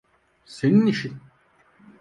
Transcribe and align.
Senin 0.45 0.85
işin. 0.85 1.17